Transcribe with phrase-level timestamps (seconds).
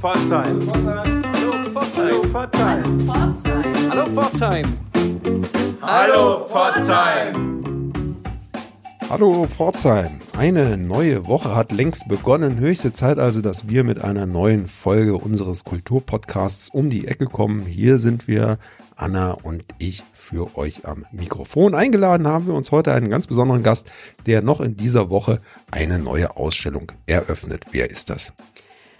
[0.00, 0.60] Pforzheim.
[0.72, 2.32] Hallo Pforzheim.
[3.90, 4.64] Hallo Pforzheim.
[5.82, 7.92] Hallo Pforzheim.
[9.10, 10.18] Hallo Pforzheim.
[10.36, 12.60] Eine neue Woche hat längst begonnen.
[12.60, 17.62] Höchste Zeit also, dass wir mit einer neuen Folge unseres Kulturpodcasts um die Ecke kommen.
[17.66, 18.58] Hier sind wir,
[18.94, 21.74] Anna und ich, für euch am Mikrofon.
[21.74, 23.90] Eingeladen haben wir uns heute einen ganz besonderen Gast,
[24.26, 25.40] der noch in dieser Woche
[25.72, 27.64] eine neue Ausstellung eröffnet.
[27.72, 28.32] Wer ist das?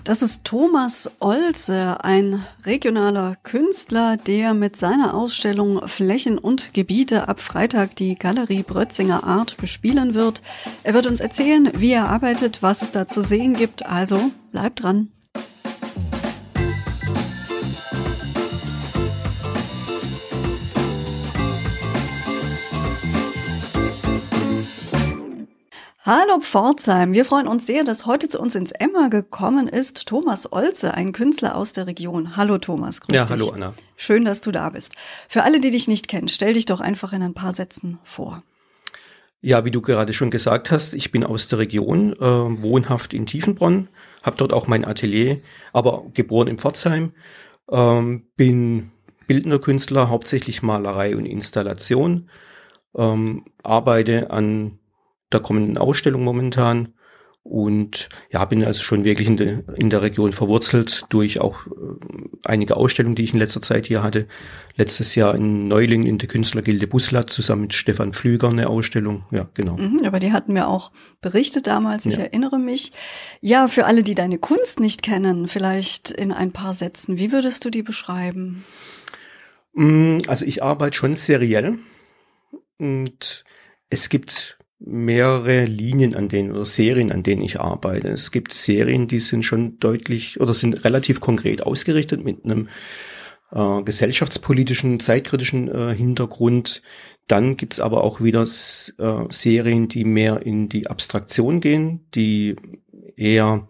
[0.09, 7.41] Das ist Thomas Olze, ein regionaler Künstler, der mit seiner Ausstellung Flächen und Gebiete ab
[7.41, 10.41] Freitag die Galerie Brötzinger Art bespielen wird.
[10.83, 13.85] Er wird uns erzählen, wie er arbeitet, was es da zu sehen gibt.
[13.85, 15.13] Also bleibt dran.
[26.11, 30.51] Hallo Pforzheim, wir freuen uns sehr, dass heute zu uns ins Emma gekommen ist Thomas
[30.51, 32.35] Olze, ein Künstler aus der Region.
[32.35, 33.31] Hallo Thomas, grüß ja, dich.
[33.33, 33.75] Ja, hallo Anna.
[33.95, 34.95] Schön, dass du da bist.
[35.29, 38.43] Für alle, die dich nicht kennen, stell dich doch einfach in ein paar Sätzen vor.
[39.43, 43.27] Ja, wie du gerade schon gesagt hast, ich bin aus der Region, äh, wohnhaft in
[43.27, 43.89] Tiefenbronn,
[44.23, 45.43] habe dort auch mein Atelier,
[45.75, 47.13] aber geboren in Pforzheim,
[47.71, 48.93] ähm, bin
[49.27, 52.31] bildender Künstler, hauptsächlich Malerei und Installation,
[52.97, 54.78] ähm, arbeite an
[55.33, 56.95] der kommenden Ausstellung momentan.
[57.49, 61.71] Und ja, bin also schon wirklich in, de, in der Region verwurzelt durch auch äh,
[62.45, 64.27] einige Ausstellungen, die ich in letzter Zeit hier hatte.
[64.77, 69.25] Letztes Jahr in Neuling in der Künstlergilde Buslat zusammen mit Stefan Pflüger eine Ausstellung.
[69.31, 69.79] Ja, genau.
[69.79, 70.93] Mhm, aber die hatten wir auch
[71.23, 72.25] berichtet damals, ich ja.
[72.25, 72.93] erinnere mich.
[73.41, 77.65] Ja, für alle, die deine Kunst nicht kennen, vielleicht in ein paar Sätzen, wie würdest
[77.65, 78.63] du die beschreiben?
[79.73, 81.79] Mm, also ich arbeite schon seriell
[82.79, 83.45] und
[83.89, 88.09] es gibt mehrere Linien, an denen oder Serien, an denen ich arbeite.
[88.09, 92.69] Es gibt Serien, die sind schon deutlich oder sind relativ konkret ausgerichtet mit einem
[93.51, 96.83] äh, gesellschaftspolitischen, zeitkritischen äh, Hintergrund.
[97.27, 102.57] Dann gibt's aber auch wieder äh, Serien, die mehr in die Abstraktion gehen, die
[103.17, 103.69] eher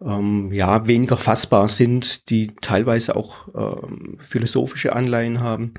[0.00, 5.74] ähm, ja weniger fassbar sind, die teilweise auch ähm, philosophische Anleihen haben,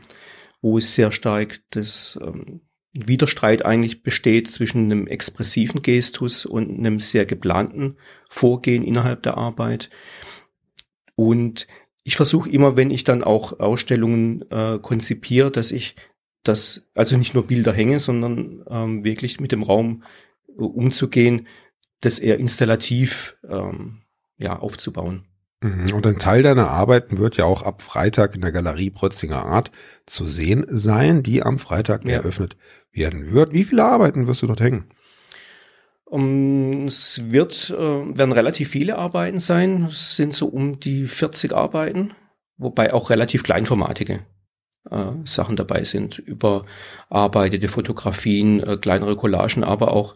[0.62, 2.62] wo es sehr stark das ähm,
[2.94, 7.98] Widerstreit eigentlich besteht zwischen einem expressiven Gestus und einem sehr geplanten
[8.30, 9.90] Vorgehen innerhalb der Arbeit.
[11.16, 11.68] Und
[12.04, 15.96] ich versuche immer, wenn ich dann auch Ausstellungen äh, konzipiere, dass ich
[16.44, 20.04] das, also nicht nur Bilder hänge, sondern ähm, wirklich mit dem Raum
[20.50, 21.48] äh, umzugehen,
[22.02, 24.02] das eher installativ ähm,
[24.38, 25.26] ja, aufzubauen.
[25.64, 25.94] Mhm.
[25.94, 29.72] Und ein Teil deiner Arbeiten wird ja auch ab Freitag in der Galerie Protzinger Art
[30.06, 32.12] zu sehen sein, die am Freitag ja.
[32.12, 32.58] eröffnet
[32.92, 33.54] werden wird.
[33.54, 34.86] Wie viele Arbeiten wirst du dort hängen?
[36.04, 39.86] Um, es wird, äh, werden relativ viele Arbeiten sein.
[39.86, 42.12] Es sind so um die 40 Arbeiten,
[42.58, 44.20] wobei auch relativ kleinformatige
[44.92, 46.20] äh, Sachen dabei sind.
[46.20, 50.16] Überarbeitete Fotografien, äh, kleinere Collagen, aber auch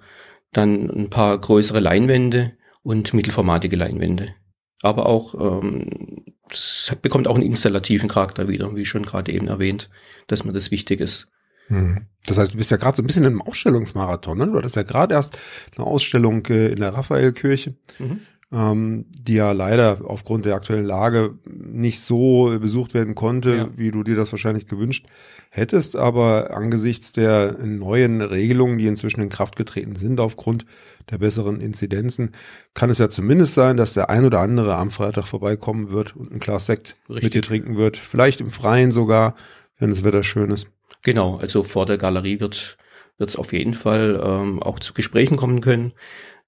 [0.52, 2.52] dann ein paar größere Leinwände
[2.84, 4.36] und mittelformatige Leinwände.
[4.82, 9.90] Aber auch, ähm, es bekommt auch einen installativen Charakter wieder, wie schon gerade eben erwähnt,
[10.28, 11.30] dass mir das wichtig ist.
[11.68, 12.06] Hm.
[12.26, 14.38] Das heißt, du bist ja gerade so ein bisschen im Ausstellungsmarathon.
[14.38, 14.48] Ne?
[14.48, 15.38] Du hattest ja gerade erst
[15.76, 18.22] eine Ausstellung äh, in der Raphaelkirche, mhm.
[18.52, 21.38] ähm, die ja leider aufgrund der aktuellen Lage
[21.78, 23.70] nicht so besucht werden konnte, ja.
[23.76, 25.06] wie du dir das wahrscheinlich gewünscht
[25.50, 25.96] hättest.
[25.96, 30.66] Aber angesichts der neuen Regelungen, die inzwischen in Kraft getreten sind aufgrund
[31.10, 32.32] der besseren Inzidenzen,
[32.74, 36.32] kann es ja zumindest sein, dass der ein oder andere am Freitag vorbeikommen wird und
[36.32, 37.24] ein Glas Sekt Richtig.
[37.24, 37.98] mit dir trinken wird.
[37.98, 39.36] Vielleicht im Freien sogar,
[39.80, 40.68] wenn das Wetter schön ist.
[41.04, 42.78] Genau, also vor der Galerie wird
[43.18, 45.94] wird es auf jeden Fall ähm, auch zu Gesprächen kommen können.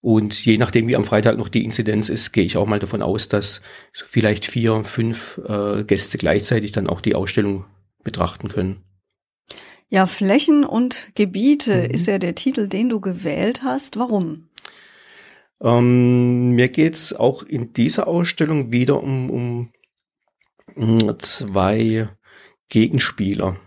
[0.02, 3.02] Und je nachdem, wie am Freitag noch die Inzidenz ist, gehe ich auch mal davon
[3.02, 3.62] aus, dass
[3.94, 7.66] vielleicht vier, fünf äh, Gäste gleichzeitig dann auch die Ausstellung
[8.04, 8.84] betrachten können.
[9.90, 11.92] Ja, Flächen und Gebiete mhm.
[11.92, 13.98] ist ja der Titel, den du gewählt hast.
[13.98, 14.48] Warum?
[15.62, 19.70] Ähm, mir geht's auch in dieser Ausstellung wieder um, um,
[20.76, 22.08] um zwei
[22.70, 23.60] Gegenspieler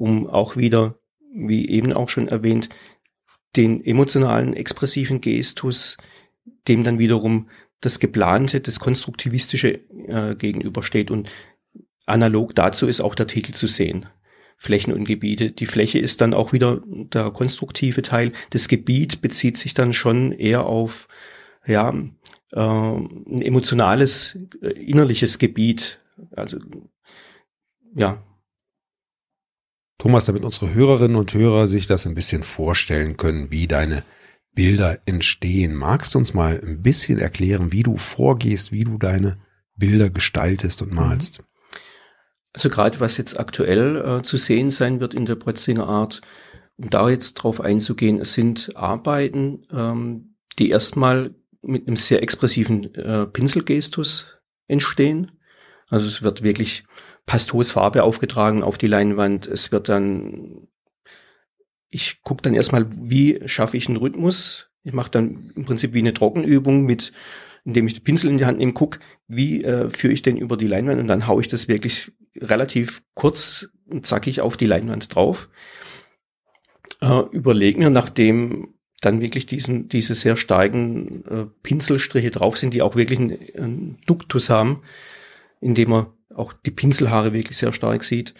[0.00, 0.98] um auch wieder,
[1.30, 2.70] wie eben auch schon erwähnt,
[3.56, 5.96] den emotionalen, expressiven Gestus,
[6.68, 7.48] dem dann wiederum
[7.80, 11.10] das Geplante, das Konstruktivistische äh, gegenübersteht.
[11.10, 11.30] Und
[12.06, 14.06] analog dazu ist auch der Titel zu sehen.
[14.56, 15.50] Flächen und Gebiete.
[15.50, 18.32] Die Fläche ist dann auch wieder der konstruktive Teil.
[18.50, 21.08] Das Gebiet bezieht sich dann schon eher auf
[21.66, 21.94] ja,
[22.52, 25.98] äh, ein emotionales, äh, innerliches Gebiet.
[26.32, 26.58] Also
[27.94, 28.22] ja,
[30.00, 34.02] Thomas, damit unsere Hörerinnen und Hörer sich das ein bisschen vorstellen können, wie deine
[34.54, 35.74] Bilder entstehen.
[35.74, 39.36] Magst du uns mal ein bisschen erklären, wie du vorgehst, wie du deine
[39.76, 41.42] Bilder gestaltest und malst?
[42.54, 46.22] Also gerade was jetzt aktuell äh, zu sehen sein wird in der Brötzinger Art,
[46.78, 52.94] um da jetzt drauf einzugehen, es sind Arbeiten, ähm, die erstmal mit einem sehr expressiven
[52.94, 55.32] äh, Pinselgestus entstehen.
[55.88, 56.84] Also es wird wirklich
[57.30, 59.46] Pastosfarbe aufgetragen auf die Leinwand.
[59.46, 60.66] Es wird dann,
[61.88, 64.68] ich gucke dann erstmal, wie schaffe ich einen Rhythmus.
[64.82, 67.12] Ich mache dann im Prinzip wie eine Trockenübung mit,
[67.64, 68.98] indem ich den Pinsel in die Hand nehme, guck,
[69.28, 73.04] wie äh, führe ich den über die Leinwand und dann haue ich das wirklich relativ
[73.14, 75.48] kurz und zackig auf die Leinwand drauf.
[77.00, 82.82] Äh, überleg mir, nachdem dann wirklich diesen, diese sehr starken äh, Pinselstriche drauf sind, die
[82.82, 84.82] auch wirklich einen, einen Duktus haben,
[85.60, 86.06] indem man
[86.40, 88.34] auch die Pinselhaare wirklich sehr stark sieht.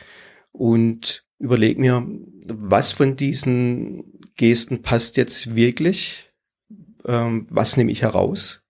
[0.52, 2.06] Und überleg mir,
[2.46, 6.32] was von diesen Gesten passt jetzt wirklich,
[7.06, 8.62] ähm, was nehme ich heraus.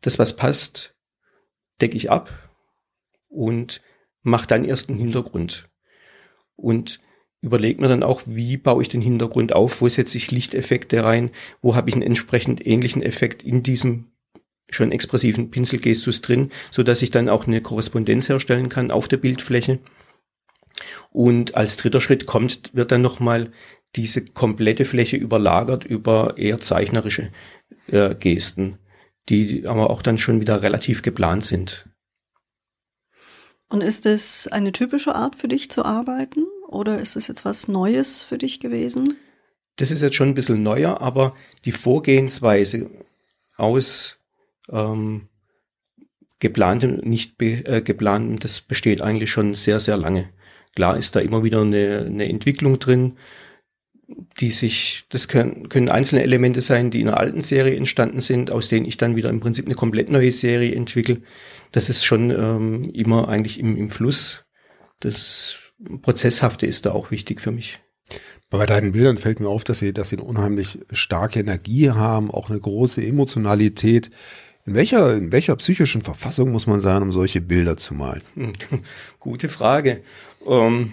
[0.00, 0.94] Das, was passt,
[1.80, 2.30] decke ich ab
[3.28, 3.80] und
[4.22, 5.68] mache dann erst einen Hintergrund.
[6.56, 7.00] Und
[7.40, 11.30] überlege mir dann auch, wie baue ich den Hintergrund auf, wo setze ich Lichteffekte rein,
[11.60, 14.11] wo habe ich einen entsprechend ähnlichen Effekt in diesem
[14.74, 19.18] schon expressiven Pinselgestus drin, so dass ich dann auch eine Korrespondenz herstellen kann auf der
[19.18, 19.78] Bildfläche.
[21.10, 23.52] Und als dritter Schritt kommt, wird dann nochmal
[23.96, 27.30] diese komplette Fläche überlagert über eher zeichnerische
[27.88, 28.78] äh, Gesten,
[29.28, 31.86] die aber auch dann schon wieder relativ geplant sind.
[33.68, 36.44] Und ist es eine typische Art für dich zu arbeiten?
[36.68, 39.16] Oder ist es jetzt was Neues für dich gewesen?
[39.76, 41.34] Das ist jetzt schon ein bisschen neuer, aber
[41.64, 42.90] die Vorgehensweise
[43.56, 44.18] aus
[44.72, 45.28] ähm,
[46.38, 50.30] geplantem, nicht be, äh, geplantem, das besteht eigentlich schon sehr, sehr lange.
[50.74, 53.14] Klar ist da immer wieder eine, eine Entwicklung drin,
[54.40, 58.50] die sich, das können, können einzelne Elemente sein, die in einer alten Serie entstanden sind,
[58.50, 61.22] aus denen ich dann wieder im Prinzip eine komplett neue Serie entwickle.
[61.70, 64.44] Das ist schon ähm, immer eigentlich im, im Fluss.
[65.00, 65.56] Das
[66.02, 67.80] Prozesshafte ist da auch wichtig für mich.
[68.50, 72.30] Bei deinen Bildern fällt mir auf, dass sie, dass sie eine unheimlich starke Energie haben,
[72.30, 74.10] auch eine große Emotionalität.
[74.64, 78.22] In welcher, in welcher psychischen Verfassung muss man sein, um solche Bilder zu malen?
[79.18, 80.02] Gute Frage.
[80.46, 80.92] Ähm,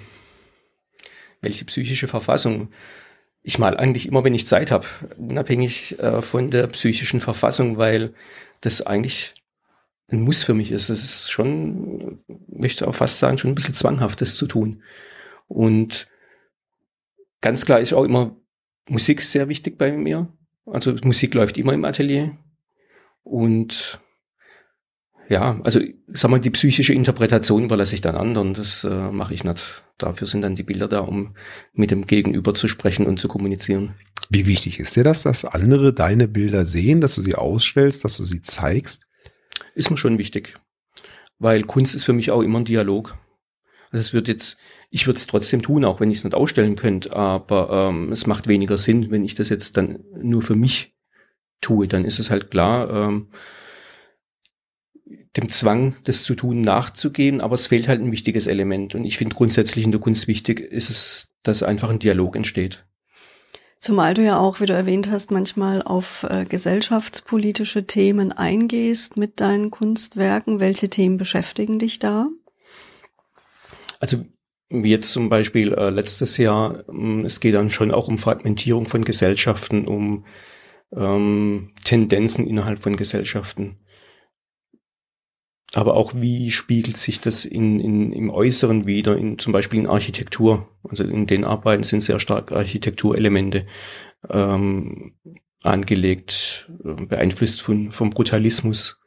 [1.41, 2.69] welche psychische Verfassung?
[3.43, 4.87] Ich mal eigentlich immer, wenn ich Zeit habe,
[5.17, 8.13] unabhängig äh, von der psychischen Verfassung, weil
[8.61, 9.35] das eigentlich
[10.07, 10.89] ein Muss für mich ist.
[10.89, 14.81] Das ist schon, möchte auch fast sagen, schon ein bisschen zwanghaft, das zu tun.
[15.47, 16.07] Und
[17.41, 18.35] ganz klar ist auch immer
[18.87, 20.27] Musik sehr wichtig bei mir.
[20.65, 22.35] Also Musik läuft immer im Atelier.
[23.23, 23.99] Und
[25.29, 28.55] ja, also sag mal, die psychische Interpretation überlasse ich dann anderen.
[28.55, 29.83] Das äh, mache ich nicht.
[29.99, 31.35] Dafür sind dann die Bilder da, um
[31.71, 33.93] mit dem Gegenüber zu sprechen und zu kommunizieren.
[34.29, 38.17] Wie wichtig ist dir das, dass andere deine Bilder sehen, dass du sie ausstellst, dass
[38.17, 39.07] du sie zeigst?
[39.75, 40.57] Ist mir schon wichtig.
[41.37, 43.15] Weil Kunst ist für mich auch immer ein Dialog.
[43.91, 44.57] Also es wird jetzt,
[44.89, 48.27] ich würde es trotzdem tun, auch wenn ich es nicht ausstellen könnte, aber ähm, es
[48.27, 50.95] macht weniger Sinn, wenn ich das jetzt dann nur für mich
[51.61, 51.87] tue.
[51.87, 53.27] Dann ist es halt klar, ähm,
[55.37, 58.95] dem Zwang, das zu tun, nachzugehen, aber es fehlt halt ein wichtiges Element.
[58.95, 62.85] Und ich finde grundsätzlich in der Kunst wichtig ist es, dass einfach ein Dialog entsteht.
[63.79, 69.39] Zumal du ja auch, wie du erwähnt hast, manchmal auf äh, gesellschaftspolitische Themen eingehst mit
[69.39, 70.59] deinen Kunstwerken.
[70.59, 72.27] Welche Themen beschäftigen dich da?
[74.01, 74.25] Also
[74.69, 78.85] wie jetzt zum Beispiel äh, letztes Jahr, äh, es geht dann schon auch um Fragmentierung
[78.85, 80.25] von Gesellschaften, um
[80.95, 83.77] ähm, Tendenzen innerhalb von Gesellschaften.
[85.75, 89.87] Aber auch wie spiegelt sich das in, in, im Äußeren wieder, in, zum Beispiel in
[89.87, 90.67] Architektur.
[90.83, 93.67] Also in den Arbeiten sind sehr stark Architekturelemente
[94.29, 95.13] ähm,
[95.61, 98.99] angelegt, äh, beeinflusst von, vom Brutalismus,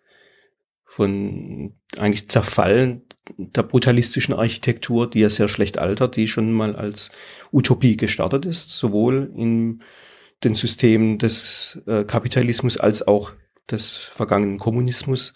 [0.85, 3.03] von eigentlich Zerfallen
[3.39, 7.11] der brutalistischen Architektur, die ja sehr schlecht altert, die schon mal als
[7.51, 9.83] Utopie gestartet ist, sowohl in
[10.45, 13.33] den Systemen des äh, Kapitalismus als auch
[13.71, 15.35] des vergangenen Kommunismus,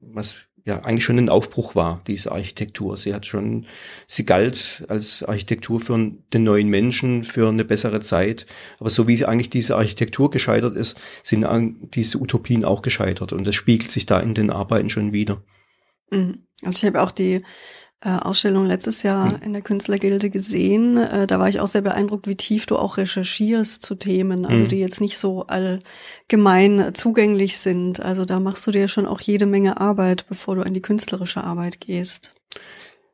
[0.00, 2.96] was ja eigentlich schon ein Aufbruch war, diese Architektur.
[2.96, 3.66] Sie hat schon,
[4.06, 8.46] sie galt als Architektur für den neuen Menschen, für eine bessere Zeit.
[8.78, 11.46] Aber so wie eigentlich diese Architektur gescheitert ist, sind
[11.94, 13.32] diese Utopien auch gescheitert.
[13.32, 15.42] Und das spiegelt sich da in den Arbeiten schon wieder.
[16.10, 16.46] Mhm.
[16.62, 17.42] Also ich habe auch die
[18.10, 19.42] Ausstellung letztes Jahr hm.
[19.42, 20.96] in der Künstlergilde gesehen.
[20.96, 24.64] Äh, da war ich auch sehr beeindruckt, wie tief du auch recherchierst zu Themen, also
[24.64, 24.68] hm.
[24.68, 28.00] die jetzt nicht so allgemein zugänglich sind.
[28.00, 31.42] Also da machst du dir schon auch jede Menge Arbeit, bevor du an die künstlerische
[31.42, 32.32] Arbeit gehst.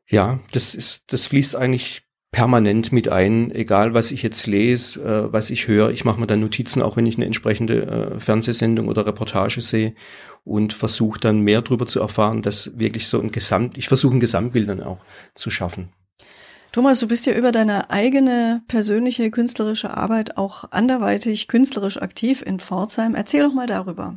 [0.07, 5.33] Ja, das ist, das fließt eigentlich permanent mit ein, egal was ich jetzt lese, äh,
[5.33, 5.91] was ich höre.
[5.91, 9.93] Ich mache mir dann Notizen, auch wenn ich eine entsprechende äh, Fernsehsendung oder Reportage sehe
[10.43, 14.21] und versuche dann mehr darüber zu erfahren, dass wirklich so ein Gesamt, ich versuche ein
[14.21, 14.99] Gesamtbild dann auch
[15.35, 15.89] zu schaffen.
[16.71, 22.59] Thomas, du bist ja über deine eigene persönliche künstlerische Arbeit auch anderweitig künstlerisch aktiv in
[22.59, 23.13] Pforzheim.
[23.13, 24.15] Erzähl doch mal darüber.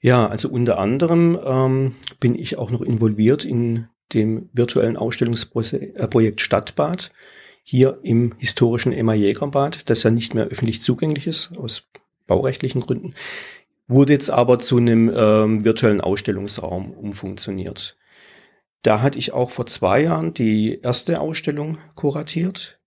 [0.00, 7.10] Ja, also unter anderem ähm, bin ich auch noch involviert in dem virtuellen Ausstellungsprojekt Stadtbad
[7.62, 11.88] hier im historischen Emma Jägerbad, das ja nicht mehr öffentlich zugänglich ist, aus
[12.26, 13.14] baurechtlichen Gründen,
[13.88, 17.96] wurde jetzt aber zu einem ähm, virtuellen Ausstellungsraum umfunktioniert.
[18.82, 22.80] Da hatte ich auch vor zwei Jahren die erste Ausstellung kuratiert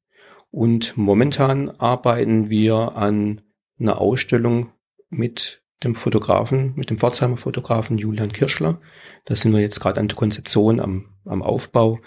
[0.52, 3.42] und momentan arbeiten wir an
[3.80, 4.72] einer Ausstellung
[5.10, 8.82] mit dem Fotografen, mit dem Pforzheimer Fotografen Julian Kirschler.
[9.26, 12.00] Da sind wir jetzt gerade an der Konzeption, am, am Aufbau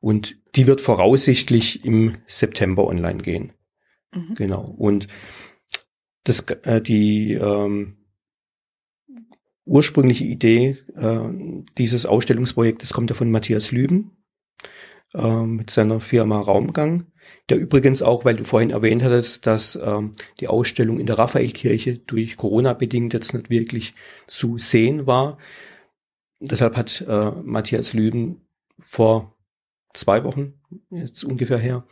[0.00, 3.52] und die wird voraussichtlich im September online gehen.
[4.12, 4.34] Mhm.
[4.36, 4.64] Genau.
[4.64, 5.08] Und
[6.24, 7.96] das, äh, die ähm,
[9.64, 11.20] ursprüngliche Idee äh,
[11.76, 14.16] dieses Ausstellungsprojektes kommt ja von Matthias Lüben
[15.14, 17.06] äh, mit seiner Firma Raumgang,
[17.48, 21.98] der übrigens auch, weil du vorhin erwähnt hattest, dass ähm, die Ausstellung in der Raphaelkirche
[21.98, 23.94] durch Corona bedingt jetzt nicht wirklich
[24.26, 25.38] zu sehen war.
[26.40, 28.42] Deshalb hat äh, Matthias Lüben
[28.78, 29.34] vor
[29.94, 30.54] zwei Wochen,
[30.90, 31.86] jetzt ungefähr her,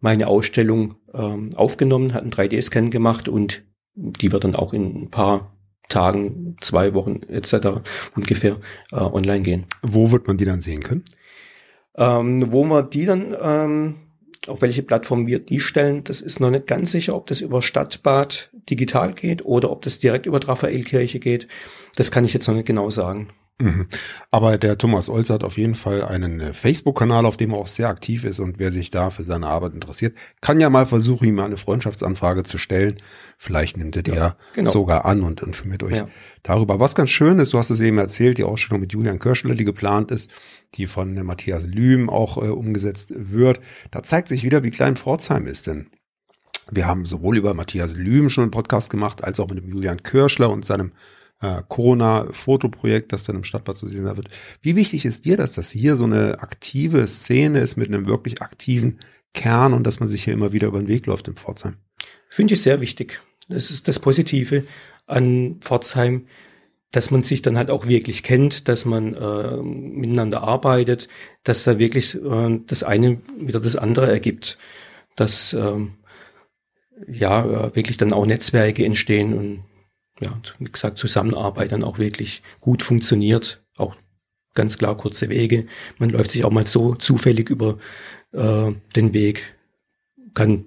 [0.00, 3.62] meine Ausstellung ähm, aufgenommen, hat einen 3D-Scan gemacht und
[3.94, 5.58] die wird dann auch in ein paar
[5.88, 7.80] Tagen, zwei Wochen etc.
[8.14, 8.56] ungefähr
[8.92, 9.66] äh, online gehen.
[9.82, 11.04] Wo wird man die dann sehen können?
[11.96, 13.94] Ähm, wo man die dann, ähm,
[14.46, 17.60] auf welche Plattform wir die stellen, das ist noch nicht ganz sicher, ob das über
[17.62, 21.48] Stadtbad digital geht oder ob das direkt über Raphaelkirche geht.
[21.96, 23.28] Das kann ich jetzt noch nicht genau sagen.
[23.60, 23.88] Mhm.
[24.30, 27.66] Aber der Thomas Olz hat auf jeden Fall einen äh, Facebook-Kanal, auf dem er auch
[27.66, 31.26] sehr aktiv ist und wer sich da für seine Arbeit interessiert, kann ja mal versuchen,
[31.26, 33.00] ihm eine Freundschaftsanfrage zu stellen.
[33.36, 34.70] Vielleicht nimmt er die ja, genau.
[34.70, 36.08] sogar an und informiert euch ja.
[36.44, 36.78] darüber.
[36.78, 39.64] Was ganz schön ist, du hast es eben erzählt, die Ausstellung mit Julian Kirschler, die
[39.64, 40.30] geplant ist,
[40.74, 43.60] die von Matthias Lühm auch äh, umgesetzt wird.
[43.90, 45.90] Da zeigt sich wieder, wie klein Pforzheim ist, denn
[46.70, 50.02] wir haben sowohl über Matthias Lühm schon einen Podcast gemacht, als auch mit dem Julian
[50.02, 50.92] Kirschler und seinem
[51.40, 54.28] äh, Corona-Fotoprojekt, das dann im Stadtbad zu sehen wird.
[54.60, 58.42] Wie wichtig ist dir das, dass hier so eine aktive Szene ist mit einem wirklich
[58.42, 58.98] aktiven
[59.34, 61.76] Kern und dass man sich hier immer wieder über den Weg läuft in Pforzheim?
[62.28, 63.20] Finde ich sehr wichtig.
[63.48, 64.64] Das ist das Positive
[65.06, 66.26] an Pforzheim,
[66.90, 71.08] dass man sich dann halt auch wirklich kennt, dass man äh, miteinander arbeitet,
[71.44, 74.58] dass da wirklich äh, das eine wieder das andere ergibt,
[75.14, 75.94] dass ähm,
[77.06, 79.64] ja äh, wirklich dann auch Netzwerke entstehen und
[80.20, 83.62] ja, wie gesagt, Zusammenarbeit dann auch wirklich gut funktioniert.
[83.76, 83.96] Auch
[84.54, 85.66] ganz klar kurze Wege.
[85.98, 87.78] Man läuft sich auch mal so zufällig über
[88.32, 89.56] äh, den Weg,
[90.34, 90.64] kann,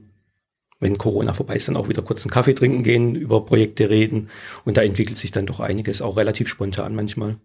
[0.80, 4.30] wenn Corona vorbei ist, dann auch wieder kurz einen Kaffee trinken gehen, über Projekte reden.
[4.66, 7.36] Und da entwickelt sich dann doch einiges, auch relativ spontan manchmal.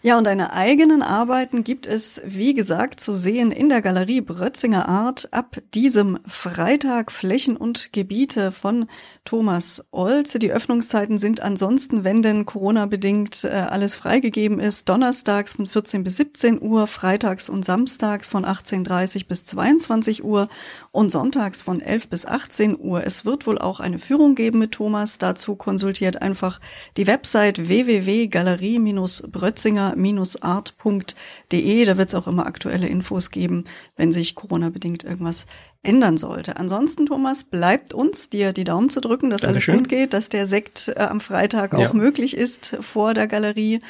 [0.00, 4.88] Ja, und deine eigenen Arbeiten gibt es, wie gesagt, zu sehen in der Galerie Brötzinger
[4.88, 8.86] Art ab diesem Freitag Flächen und Gebiete von
[9.24, 10.38] Thomas Olze.
[10.38, 16.18] Die Öffnungszeiten sind ansonsten, wenn denn Corona-bedingt äh, alles freigegeben ist, donnerstags von 14 bis
[16.18, 20.46] 17 Uhr, freitags und samstags von 18.30 bis 22 Uhr
[20.92, 23.04] und sonntags von 11 bis 18 Uhr.
[23.04, 25.18] Es wird wohl auch eine Führung geben mit Thomas.
[25.18, 26.60] Dazu konsultiert einfach
[26.96, 31.84] die Website www.galerie-brötzinger corona-art.de.
[31.84, 33.64] Da wird es auch immer aktuelle Infos geben,
[33.96, 35.46] wenn sich Corona-bedingt irgendwas
[35.82, 36.56] ändern sollte.
[36.56, 39.74] Ansonsten, Thomas, bleibt uns dir die Daumen zu drücken, dass Dankeschön.
[39.74, 41.88] alles gut geht, dass der Sekt äh, am Freitag ja.
[41.88, 43.80] auch möglich ist vor der Galerie,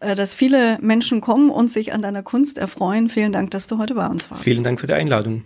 [0.00, 3.08] äh, dass viele Menschen kommen und sich an deiner Kunst erfreuen.
[3.08, 4.44] Vielen Dank, dass du heute bei uns warst.
[4.44, 5.44] Vielen Dank für die Einladung.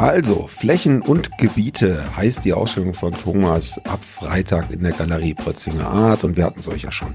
[0.00, 5.88] Also, Flächen und Gebiete heißt die Ausstellung von Thomas ab Freitag in der Galerie Prötzinger
[5.88, 7.12] Art und wir hatten es euch ja schon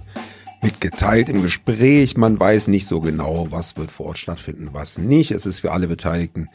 [0.62, 2.16] mitgeteilt im Gespräch.
[2.16, 5.32] Man weiß nicht so genau, was wird vor Ort stattfinden, was nicht.
[5.32, 6.48] Es ist für alle Beteiligten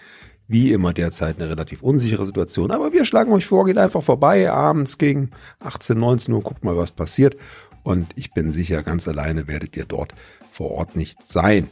[0.47, 2.71] wie immer derzeit eine relativ unsichere Situation.
[2.71, 6.77] Aber wir schlagen euch vor, geht einfach vorbei abends gegen 18, 19 Uhr, guckt mal,
[6.77, 7.37] was passiert.
[7.83, 10.15] Und ich bin sicher, ganz alleine werdet ihr dort
[10.53, 11.69] vor Ort nicht sein.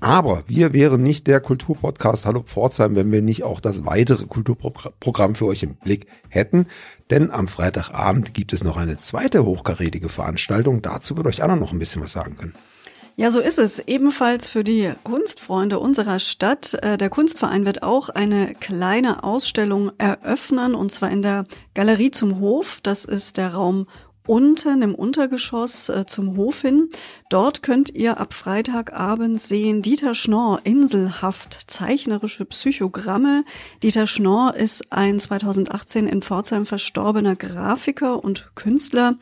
[0.00, 5.34] Aber wir wären nicht der Kulturpodcast Hallo Pforzheim, wenn wir nicht auch das weitere Kulturprogramm
[5.34, 6.66] für euch im Blick hätten.
[7.10, 10.82] Denn am Freitagabend gibt es noch eine zweite hochkarätige Veranstaltung.
[10.82, 12.54] Dazu wird euch Anna noch ein bisschen was sagen können.
[13.16, 13.78] Ja, so ist es.
[13.78, 16.74] Ebenfalls für die Kunstfreunde unserer Stadt.
[16.82, 22.40] Äh, der Kunstverein wird auch eine kleine Ausstellung eröffnen, und zwar in der Galerie zum
[22.40, 22.80] Hof.
[22.82, 23.86] Das ist der Raum
[24.26, 26.88] unten im Untergeschoss äh, zum Hof hin.
[27.28, 33.44] Dort könnt ihr ab Freitagabend sehen Dieter Schnorr, Inselhaft, zeichnerische Psychogramme.
[33.82, 39.16] Dieter Schnorr ist ein 2018 in Pforzheim verstorbener Grafiker und Künstler,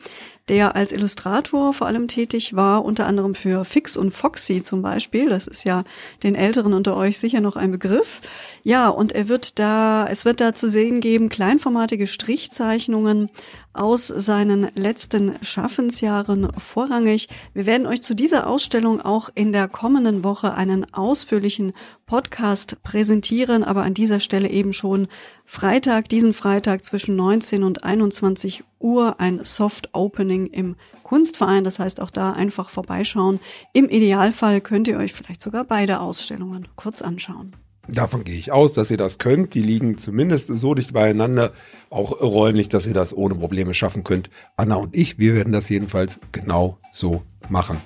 [0.49, 5.29] der als Illustrator vor allem tätig war, unter anderem für Fix und Foxy zum Beispiel.
[5.29, 5.83] Das ist ja
[6.23, 8.21] den Älteren unter euch sicher noch ein Begriff.
[8.65, 13.29] Ja, und er wird da, es wird da zu sehen geben, kleinformatige Strichzeichnungen
[13.73, 17.27] aus seinen letzten Schaffensjahren vorrangig.
[17.53, 21.73] Wir werden euch zu dieser Ausstellung auch in der kommenden Woche einen ausführlichen
[22.05, 25.09] Podcast präsentieren, aber an dieser Stelle eben schon
[25.45, 31.65] Freitag, diesen Freitag zwischen 19 und 21 Uhr ein Soft Opening im Kunstverein.
[31.65, 33.41] Das heißt auch da einfach vorbeischauen.
[33.73, 37.53] Im Idealfall könnt ihr euch vielleicht sogar beide Ausstellungen kurz anschauen.
[37.87, 39.53] Davon gehe ich aus, dass ihr das könnt.
[39.53, 41.51] Die liegen zumindest so dicht beieinander,
[41.89, 44.29] auch räumlich, dass ihr das ohne Probleme schaffen könnt.
[44.55, 47.77] Anna und ich, wir werden das jedenfalls genau so machen.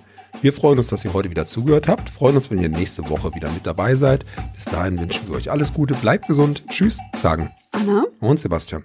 [0.42, 2.10] Wir freuen uns, dass ihr heute wieder zugehört habt.
[2.10, 4.24] Freuen uns, wenn ihr nächste Woche wieder mit dabei seid.
[4.56, 6.63] Bis dahin wünschen wir euch alles Gute, bleibt gesund.
[6.70, 8.84] Tschüss, sagen Anna und Sebastian.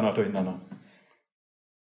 [0.00, 0.30] Zwei.
[0.34, 0.75] Hallo